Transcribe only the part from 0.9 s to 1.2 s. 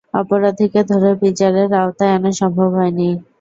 ধরে